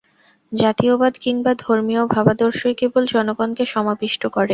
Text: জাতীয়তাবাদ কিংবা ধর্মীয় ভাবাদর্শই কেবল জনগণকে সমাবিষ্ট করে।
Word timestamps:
জাতীয়তাবাদ 0.51 1.13
কিংবা 1.17 1.51
ধর্মীয় 1.57 2.03
ভাবাদর্শই 2.07 2.75
কেবল 2.75 3.03
জনগণকে 3.05 3.63
সমাবিষ্ট 3.73 4.21
করে। 4.27 4.49